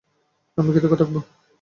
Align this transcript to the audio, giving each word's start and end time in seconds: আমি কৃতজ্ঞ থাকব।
আমি 0.57 0.69
কৃতজ্ঞ 0.73 0.95
থাকব। 0.97 1.15